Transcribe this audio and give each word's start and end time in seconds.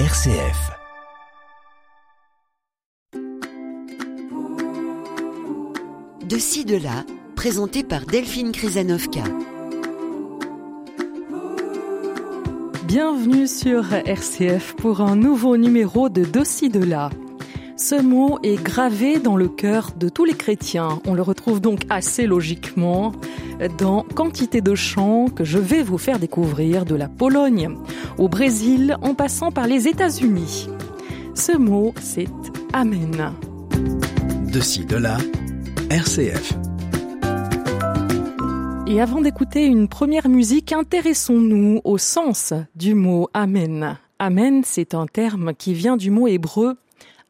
RCF. 0.00 0.72
De 6.24 6.36
ci, 6.36 6.64
de 6.64 6.74
là, 6.76 7.04
présenté 7.36 7.84
par 7.84 8.04
Delphine 8.04 8.50
Krizanovka. 8.50 9.22
Bienvenue 12.88 13.46
sur 13.46 13.94
RCF 13.94 14.74
pour 14.74 15.00
un 15.00 15.14
nouveau 15.14 15.56
numéro 15.56 16.08
de 16.08 16.24
Dossi 16.24 16.70
de 16.70 16.82
là. 16.82 17.10
Ce 17.76 18.00
mot 18.00 18.38
est 18.44 18.62
gravé 18.62 19.18
dans 19.18 19.36
le 19.36 19.48
cœur 19.48 19.90
de 19.98 20.08
tous 20.08 20.24
les 20.24 20.34
chrétiens. 20.34 21.00
On 21.06 21.14
le 21.14 21.22
retrouve 21.22 21.60
donc 21.60 21.80
assez 21.90 22.26
logiquement 22.26 23.10
dans 23.78 24.02
quantité 24.14 24.60
de 24.60 24.76
chants 24.76 25.26
que 25.26 25.42
je 25.42 25.58
vais 25.58 25.82
vous 25.82 25.98
faire 25.98 26.20
découvrir 26.20 26.84
de 26.84 26.94
la 26.94 27.08
Pologne 27.08 27.76
au 28.16 28.28
Brésil 28.28 28.96
en 29.02 29.14
passant 29.14 29.50
par 29.50 29.66
les 29.66 29.88
États-Unis. 29.88 30.68
Ce 31.34 31.56
mot, 31.56 31.92
c'est 32.00 32.28
Amen. 32.72 33.32
De 34.52 34.60
ci, 34.60 34.84
de 34.84 34.96
là, 34.96 35.18
RCF. 35.90 36.52
Et 38.86 39.00
avant 39.00 39.20
d'écouter 39.20 39.64
une 39.64 39.88
première 39.88 40.28
musique, 40.28 40.72
intéressons-nous 40.72 41.80
au 41.82 41.98
sens 41.98 42.54
du 42.76 42.94
mot 42.94 43.28
Amen. 43.34 43.98
Amen, 44.20 44.62
c'est 44.64 44.94
un 44.94 45.06
terme 45.06 45.54
qui 45.54 45.74
vient 45.74 45.96
du 45.96 46.12
mot 46.12 46.28
hébreu 46.28 46.76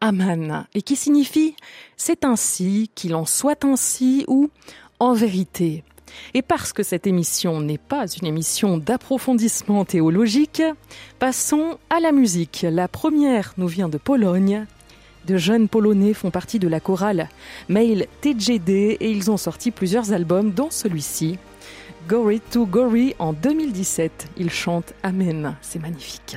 Aman 0.05 0.67
et 0.75 0.83
qui 0.83 0.97
signifie 0.97 1.57
c'est 1.97 2.27
ainsi, 2.27 2.91
qu'il 2.95 3.15
en 3.15 3.25
soit 3.25 3.65
ainsi 3.65 4.27
ou 4.29 4.51
en 5.01 5.15
vérité. 5.15 5.83
Et 6.35 6.43
parce 6.43 6.75
que 6.75 6.83
cette 6.83 7.07
émission 7.07 7.63
n'est 7.63 7.79
pas 7.79 8.07
une 8.07 8.27
émission 8.27 8.77
d'approfondissement 8.77 9.87
théologique, 9.87 10.63
passons 11.19 11.79
à 11.89 12.01
la 12.01 12.13
musique. 12.13 12.67
La 12.69 12.87
première 12.87 13.55
nous 13.57 13.67
vient 13.67 13.89
de 13.89 13.97
Pologne. 13.97 14.67
De 15.27 15.39
jeunes 15.39 15.69
Polonais 15.71 16.13
font 16.13 16.31
partie 16.31 16.59
de 16.59 16.69
la 16.69 16.81
chorale 16.81 17.31
Mail 17.71 18.07
TGD 18.21 18.99
et 19.01 19.11
ils 19.11 19.31
ont 19.31 19.39
sorti 19.39 19.71
plusieurs 19.71 20.13
albums, 20.13 20.51
dont 20.51 20.69
celui-ci. 20.71 21.39
Gory 22.07 22.41
to 22.41 22.67
Gory 22.67 23.15
en 23.19 23.33
2017. 23.33 24.33
Ils 24.37 24.51
chantent 24.51 24.93
Amen. 25.03 25.57
C'est 25.63 25.81
magnifique. 25.81 26.37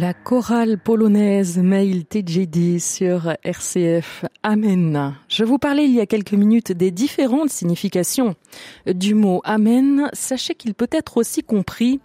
La 0.00 0.14
chorale 0.14 0.78
polonaise 0.78 1.58
Mail 1.58 2.06
TJD 2.06 2.78
sur 2.78 3.34
RCF 3.44 4.24
Amen. 4.42 5.14
Je 5.28 5.44
vous 5.44 5.58
parlais 5.58 5.84
il 5.84 5.92
y 5.92 6.00
a 6.00 6.06
quelques 6.06 6.32
minutes 6.32 6.72
des 6.72 6.90
différentes 6.90 7.50
significations 7.50 8.34
du 8.86 9.14
mot 9.14 9.42
Amen. 9.44 10.08
Sachez 10.14 10.54
qu'il 10.54 10.72
peut 10.72 10.88
être 10.90 11.18
aussi 11.18 11.42
compris 11.42 12.00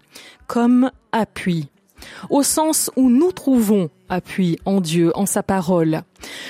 comme 0.45 0.91
appui, 1.13 1.69
au 2.29 2.43
sens 2.43 2.91
où 2.97 3.09
nous 3.09 3.31
trouvons 3.31 3.89
appui 4.09 4.59
en 4.65 4.81
Dieu, 4.81 5.13
en 5.15 5.25
sa 5.25 5.41
parole. 5.41 6.01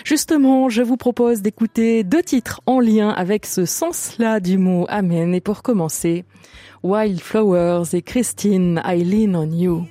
Justement, 0.04 0.70
je 0.70 0.82
vous 0.82 0.98
propose 0.98 1.44
d'écouter 1.44 2.04
deux 2.04 2.24
titres 2.24 2.62
en 2.66 2.80
lien 2.80 3.10
avec 3.10 3.46
ce 3.46 3.66
sens-là 3.66 4.40
du 4.40 4.58
mot 4.58 4.88
Amen. 4.90 5.36
Et 5.36 5.42
pour 5.42 5.62
commencer, 5.62 6.26
Wildflowers 6.82 7.94
et 7.94 8.02
Christine, 8.02 8.82
I 8.84 9.04
Lean 9.04 9.36
on 9.36 9.52
You. 9.52 9.86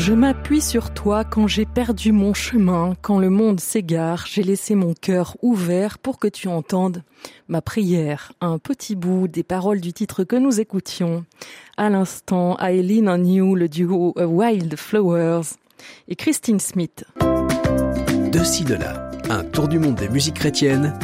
Je 0.00 0.14
m'appuie 0.14 0.62
sur 0.62 0.94
toi 0.94 1.24
quand 1.24 1.46
j'ai 1.46 1.66
perdu 1.66 2.10
mon 2.10 2.32
chemin, 2.32 2.94
quand 3.02 3.18
le 3.18 3.28
monde 3.28 3.60
s'égare, 3.60 4.24
j'ai 4.26 4.42
laissé 4.42 4.74
mon 4.74 4.94
cœur 4.94 5.36
ouvert 5.42 5.98
pour 5.98 6.18
que 6.18 6.26
tu 6.26 6.48
entendes 6.48 7.02
ma 7.48 7.60
prière. 7.60 8.32
Un 8.40 8.56
petit 8.56 8.96
bout 8.96 9.28
des 9.28 9.42
paroles 9.42 9.82
du 9.82 9.92
titre 9.92 10.24
que 10.24 10.36
nous 10.36 10.58
écoutions. 10.58 11.26
À 11.76 11.90
l'instant, 11.90 12.56
Eileen 12.60 13.10
on 13.10 13.22
You, 13.22 13.54
le 13.54 13.68
duo 13.68 14.14
Wild 14.16 14.74
Flowers 14.78 15.44
et 16.08 16.16
Christine 16.16 16.60
Smith. 16.60 17.04
De 17.20 18.42
ci, 18.42 18.64
de 18.64 18.76
là, 18.76 19.10
un 19.28 19.44
tour 19.44 19.68
du 19.68 19.78
monde 19.78 19.96
des 19.96 20.08
musiques 20.08 20.36
chrétiennes, 20.36 20.98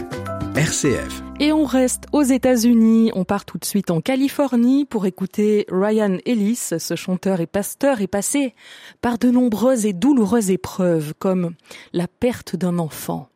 RCF. 0.55 1.26
Et 1.39 1.53
on 1.53 1.65
reste 1.65 2.05
aux 2.13 2.23
États-Unis. 2.23 3.13
On 3.15 3.25
part 3.25 3.45
tout 3.45 3.59
de 3.59 3.65
suite 3.67 3.91
en 3.91 4.01
Californie 4.01 4.87
pour 4.87 5.05
écouter 5.05 5.67
Ryan 5.71 6.17
Ellis. 6.25 6.71
Ce 6.79 6.97
chanteur 6.97 7.43
et 7.43 7.47
pasteur 7.47 8.01
est 8.01 8.07
passé 8.07 8.55
par 9.03 9.19
de 9.19 9.31
nombreuses 9.31 9.85
et 9.85 9.93
douloureuses 9.93 10.51
épreuves 10.51 11.13
comme 11.19 11.55
la 11.93 12.09
perte 12.09 12.57
d'un 12.57 12.79
enfant. 12.79 13.29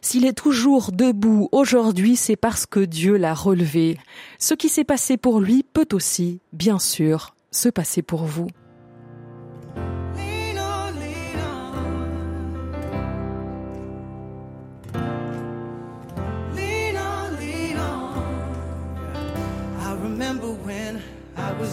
S'il 0.00 0.24
est 0.24 0.38
toujours 0.38 0.92
debout 0.92 1.48
aujourd'hui, 1.50 2.14
c'est 2.14 2.36
parce 2.36 2.64
que 2.64 2.80
Dieu 2.80 3.16
l'a 3.16 3.34
relevé. 3.34 3.98
Ce 4.38 4.54
qui 4.54 4.68
s'est 4.68 4.84
passé 4.84 5.16
pour 5.16 5.40
lui 5.40 5.64
peut 5.64 5.88
aussi, 5.92 6.40
bien 6.52 6.78
sûr, 6.78 7.34
se 7.50 7.68
passer 7.68 8.02
pour 8.02 8.24
vous. 8.24 8.46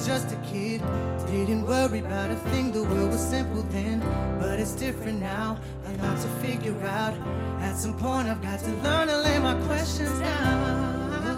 Just 0.09 0.31
a 0.33 0.37
kid. 0.37 0.81
Didn't 1.27 1.67
worry 1.67 1.99
about 1.99 2.31
a 2.31 2.35
thing, 2.49 2.71
the 2.71 2.83
world 2.83 3.11
was 3.11 3.21
simple 3.21 3.61
then. 3.69 3.99
But 4.39 4.59
it's 4.59 4.73
different 4.73 5.19
now, 5.19 5.59
a 5.85 5.91
lot 6.03 6.17
to 6.23 6.27
figure 6.43 6.81
out. 6.83 7.13
At 7.61 7.75
some 7.75 7.95
point, 7.95 8.27
I've 8.27 8.41
got 8.41 8.59
to 8.59 8.71
learn 8.85 9.07
to 9.09 9.17
lay 9.21 9.37
my 9.37 9.53
questions 9.67 10.19
down. 10.19 11.29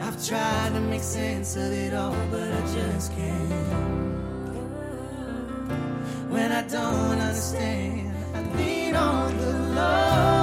I've 0.00 0.18
tried 0.26 0.70
to 0.74 0.80
make 0.80 1.02
sense 1.02 1.54
of 1.54 1.70
it 1.70 1.94
all, 1.94 2.16
but 2.32 2.48
I 2.58 2.60
just 2.76 3.14
can't. 3.14 3.48
When 6.34 6.50
I 6.50 6.62
don't 6.62 7.20
understand, 7.28 8.12
I 8.34 8.40
lean 8.56 8.96
on 8.96 9.36
the 9.38 9.52
Lord, 9.76 10.37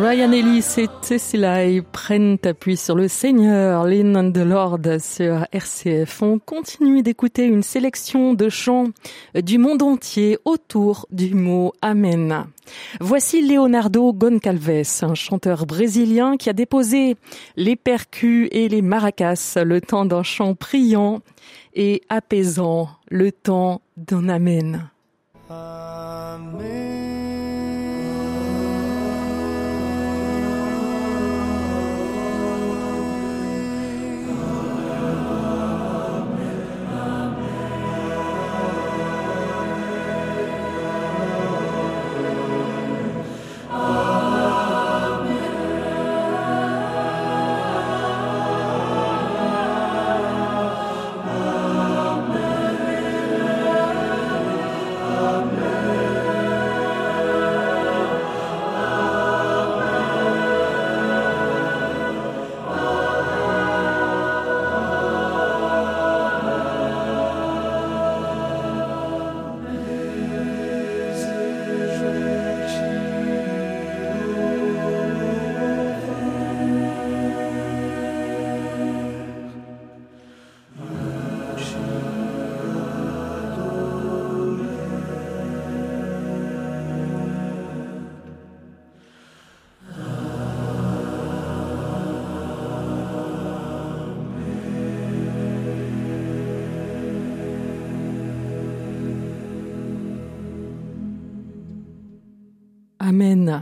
Ryan 0.00 0.30
Ellis 0.30 0.74
et 0.76 0.86
Tessila 1.02 1.58
prennent 1.90 2.38
appui 2.44 2.76
sur 2.76 2.94
le 2.94 3.08
Seigneur, 3.08 3.84
Lynn 3.84 4.16
and 4.16 4.30
the 4.30 4.44
Lord 4.44 5.00
sur 5.00 5.44
RCF. 5.50 6.22
On 6.22 6.38
continue 6.38 7.02
d'écouter 7.02 7.44
une 7.44 7.64
sélection 7.64 8.32
de 8.32 8.48
chants 8.48 8.86
du 9.34 9.58
monde 9.58 9.82
entier 9.82 10.38
autour 10.44 11.06
du 11.10 11.34
mot 11.34 11.72
Amen. 11.82 12.46
Voici 13.00 13.42
Leonardo 13.44 14.12
Goncalves, 14.12 15.02
un 15.02 15.14
chanteur 15.14 15.66
brésilien 15.66 16.36
qui 16.36 16.48
a 16.48 16.52
déposé 16.52 17.16
les 17.56 17.74
percus 17.74 18.48
et 18.52 18.68
les 18.68 18.82
maracas 18.82 19.58
le 19.64 19.80
temps 19.80 20.04
d'un 20.04 20.22
chant 20.22 20.54
priant 20.54 21.22
et 21.74 22.02
apaisant 22.08 22.88
le 23.08 23.32
temps 23.32 23.80
d'un 23.96 24.28
Amen. 24.28 24.90
Amen. 25.50 27.17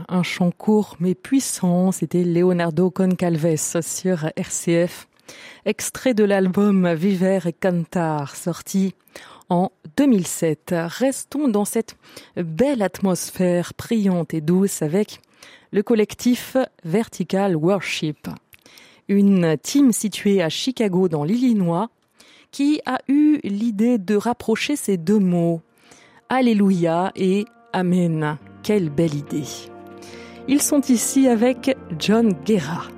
Un 0.08 0.22
chant 0.22 0.50
court 0.50 0.96
mais 1.00 1.14
puissant, 1.14 1.92
c'était 1.92 2.24
Leonardo 2.24 2.90
Concalves 2.90 3.56
sur 3.80 4.30
RCF, 4.36 5.08
extrait 5.64 6.14
de 6.14 6.24
l'album 6.24 6.92
Viver 6.94 7.40
et 7.46 7.52
Cantar, 7.52 8.36
sorti 8.36 8.94
en 9.48 9.70
2007. 9.96 10.74
Restons 10.76 11.48
dans 11.48 11.64
cette 11.64 11.96
belle 12.36 12.82
atmosphère 12.82 13.74
priante 13.74 14.34
et 14.34 14.40
douce 14.40 14.82
avec 14.82 15.20
le 15.72 15.82
collectif 15.82 16.56
Vertical 16.84 17.56
Worship, 17.56 18.28
une 19.08 19.56
team 19.58 19.92
située 19.92 20.42
à 20.42 20.48
Chicago 20.48 21.08
dans 21.08 21.24
l'Illinois 21.24 21.90
qui 22.50 22.80
a 22.86 22.98
eu 23.08 23.38
l'idée 23.44 23.98
de 23.98 24.16
rapprocher 24.16 24.76
ces 24.76 24.96
deux 24.96 25.18
mots, 25.18 25.60
Alléluia 26.28 27.12
et 27.14 27.44
Amen. 27.72 28.38
Quelle 28.62 28.88
belle 28.88 29.14
idée. 29.14 29.75
Ils 30.48 30.62
sont 30.62 30.80
ici 30.82 31.28
avec 31.28 31.76
John 31.98 32.32
Guerra. 32.44 32.95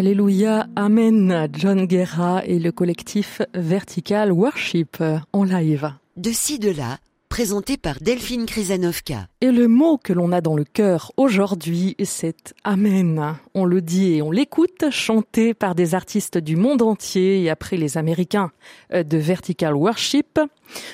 Alléluia, 0.00 0.66
Amen, 0.76 1.46
John 1.52 1.84
Guerra 1.84 2.42
et 2.46 2.58
le 2.58 2.72
collectif 2.72 3.42
Vertical 3.52 4.32
Worship 4.32 4.96
en 5.34 5.44
live. 5.44 5.92
De 6.16 6.30
ci, 6.30 6.58
de 6.58 6.70
là, 6.70 6.96
présenté 7.28 7.76
par 7.76 8.00
Delphine 8.00 8.46
Krizanovka. 8.46 9.28
Et 9.42 9.52
le 9.52 9.68
mot 9.68 9.98
que 9.98 10.14
l'on 10.14 10.32
a 10.32 10.40
dans 10.40 10.56
le 10.56 10.64
cœur 10.64 11.12
aujourd'hui, 11.18 11.96
c'est 12.02 12.54
Amen. 12.64 13.36
On 13.52 13.66
le 13.66 13.82
dit 13.82 14.14
et 14.14 14.22
on 14.22 14.30
l'écoute, 14.30 14.86
chanté 14.90 15.52
par 15.52 15.74
des 15.74 15.94
artistes 15.94 16.38
du 16.38 16.56
monde 16.56 16.80
entier 16.80 17.42
et 17.42 17.50
après 17.50 17.76
les 17.76 17.98
Américains 17.98 18.52
euh, 18.94 19.02
de 19.02 19.18
Vertical 19.18 19.74
Worship. 19.74 20.40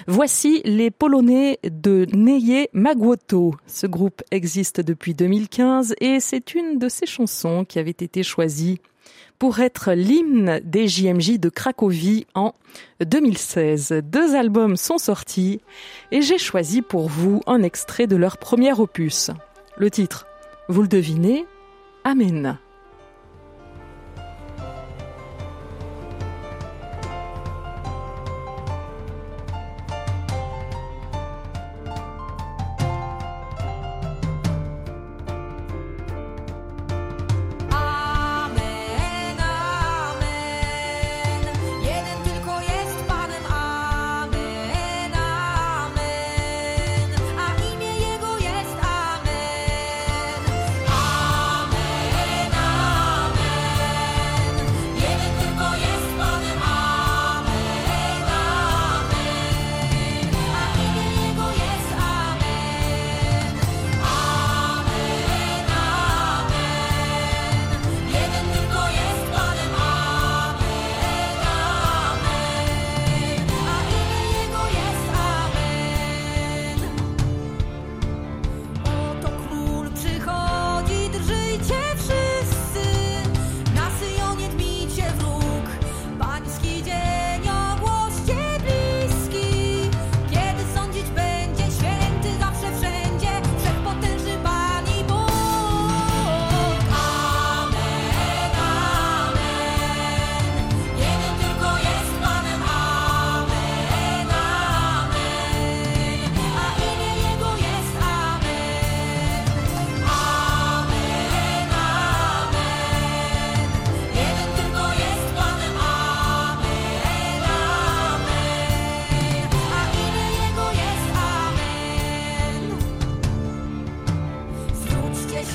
Voici 0.09 0.63
les 0.65 0.91
Polonais 0.91 1.61
de 1.63 2.09
Neye 2.13 2.67
Magwoto. 2.73 3.55
Ce 3.69 3.87
groupe 3.87 4.23
existe 4.33 4.81
depuis 4.81 5.15
2015 5.15 5.95
et 6.01 6.19
c'est 6.19 6.57
une 6.57 6.81
de 6.81 6.89
ses 6.89 7.07
chansons 7.07 7.65
qui 7.65 7.79
avait 7.79 7.91
été 7.91 8.25
choisie 8.25 8.81
pour 9.39 9.61
être 9.61 9.93
l'hymne 9.93 10.61
des 10.65 10.89
JMJ 10.89 11.39
de 11.39 11.49
Cracovie 11.49 12.27
en 12.35 12.55
2016. 13.05 14.03
Deux 14.05 14.35
albums 14.35 14.77
sont 14.77 14.99
sortis 14.99 15.61
et 16.13 16.23
j'ai 16.23 16.39
choisi 16.39 16.83
pour 16.83 17.09
vous 17.09 17.41
un 17.47 17.63
extrait 17.63 18.07
de 18.07 18.17
leur 18.17 18.39
premier 18.39 18.73
opus. 18.73 19.31
Le 19.77 19.91
titre, 19.91 20.27
vous 20.69 20.83
le 20.83 20.89
devinez, 20.89 21.45
Amen. 22.05 22.59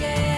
shame. 0.01 0.30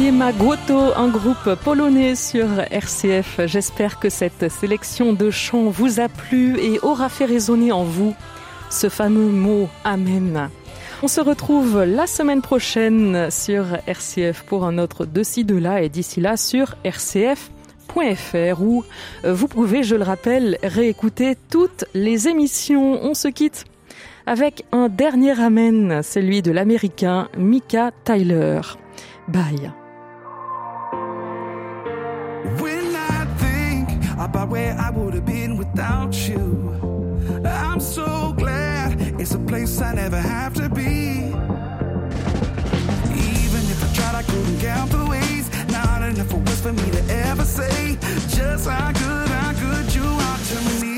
Neye 0.00 0.12
Magoto, 0.12 0.94
un 0.96 1.08
groupe 1.08 1.56
polonais 1.62 2.14
sur 2.14 2.46
RCF. 2.70 3.40
J'espère 3.44 3.98
que 3.98 4.08
cette 4.08 4.50
sélection 4.50 5.12
de 5.12 5.30
chants 5.30 5.68
vous 5.68 6.00
a 6.00 6.08
plu 6.08 6.58
et 6.58 6.78
aura 6.80 7.10
fait 7.10 7.26
résonner 7.26 7.70
en 7.70 7.84
vous 7.84 8.14
ce 8.70 8.88
fameux 8.88 9.28
mot 9.28 9.68
Amen. 9.84 10.48
On 11.02 11.08
se 11.08 11.20
retrouve 11.20 11.82
la 11.82 12.06
semaine 12.06 12.40
prochaine 12.40 13.30
sur 13.30 13.66
RCF 13.86 14.44
pour 14.44 14.64
un 14.64 14.78
autre 14.78 15.04
de 15.04 15.22
ci 15.22 15.44
de 15.44 15.56
là 15.56 15.82
et 15.82 15.90
d'ici 15.90 16.22
là 16.22 16.38
sur 16.38 16.76
rcf.fr 16.82 18.62
où 18.62 18.84
euh, 19.24 19.34
vous 19.34 19.48
pouvez, 19.48 19.82
je 19.82 19.96
le 19.96 20.04
rappelle, 20.04 20.56
réécouter 20.62 21.36
toutes 21.50 21.84
les 21.92 22.26
émissions. 22.26 23.04
On 23.04 23.12
se 23.12 23.28
quitte 23.28 23.66
avec 24.26 24.64
un 24.72 24.88
dernier 24.88 25.38
Amen, 25.38 26.00
celui 26.02 26.40
de 26.40 26.52
l'américain 26.52 27.28
Mika 27.36 27.90
Tyler. 28.04 28.60
Bye. 29.28 29.70
About 34.30 34.48
where 34.48 34.76
I 34.78 34.90
would 34.90 35.14
have 35.14 35.26
been 35.26 35.56
without 35.56 36.14
you, 36.28 36.44
I'm 37.44 37.80
so 37.80 38.32
glad 38.36 39.00
it's 39.20 39.34
a 39.34 39.40
place 39.40 39.80
I 39.80 39.94
never 39.94 40.20
have 40.20 40.54
to 40.54 40.68
be. 40.68 41.32
Even 43.34 43.62
if 43.72 43.82
I 43.82 43.88
tried, 43.92 44.14
I 44.14 44.22
couldn't 44.22 44.60
count 44.60 44.92
the 44.92 45.04
ways. 45.04 45.50
Not 45.72 46.02
enough 46.02 46.32
words 46.32 46.60
for 46.60 46.72
me 46.72 46.90
to 46.92 47.02
ever 47.26 47.44
say 47.44 47.98
just 48.28 48.68
how 48.68 48.92
good, 48.92 49.28
how 49.28 49.52
good 49.52 49.94
you 49.94 50.04
are 50.04 50.38
to 50.38 50.80
me. 50.80 50.89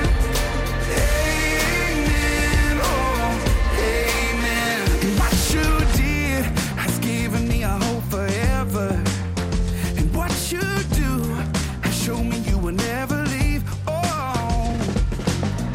Amen. 1.76 2.80
Oh, 2.82 3.38
amen. 3.76 4.80
What 5.18 5.34
you 5.52 5.66
did 6.00 6.44
has 6.78 6.98
given 7.00 7.46
me 7.48 7.62
a 7.64 7.68
hope 7.68 8.04
forever. 8.04 8.88
And 9.98 10.14
what 10.14 10.32
you 10.50 10.62
do 10.94 11.10
has 11.82 12.02
shown 12.02 12.30
me 12.30 12.38
you 12.38 12.56
will 12.56 12.72
never 12.72 13.22
leave. 13.24 13.62
Oh, 13.86 14.72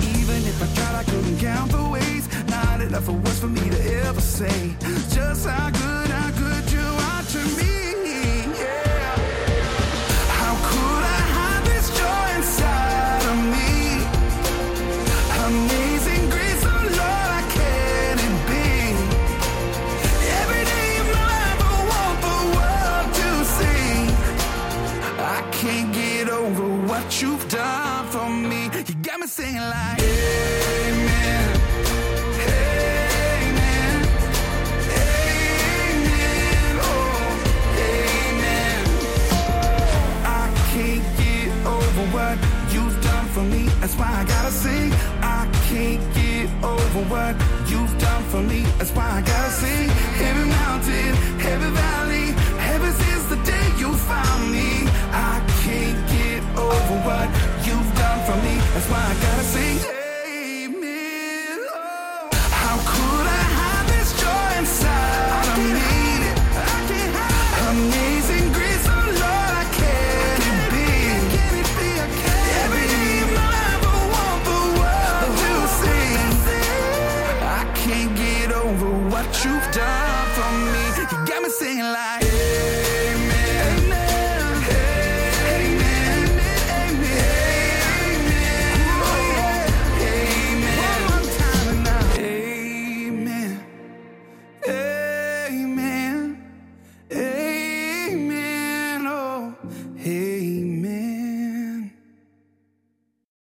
even 0.02 0.38
if 0.52 0.58
I 0.64 0.68
tried, 0.76 0.96
I 0.96 1.04
couldn't 1.04 1.38
count 1.38 1.72
the 1.72 1.88
ways. 1.88 2.28
Not 2.50 2.82
enough 2.82 3.08
words 3.08 3.40
for 3.40 3.48
me 3.48 3.70
to 3.70 3.94
ever 4.08 4.22
say 4.22 4.76
just 5.14 5.48
how 5.48 5.70
good 5.70 6.05
what 47.10 47.36
you've 47.68 47.96
done 48.00 48.24
for 48.32 48.42
me. 48.42 48.62
That's 48.78 48.92
why 48.92 49.10
I 49.10 49.22
gotta 49.22 49.52
sing. 49.52 49.90
Every 50.22 50.48
mountain, 50.50 51.12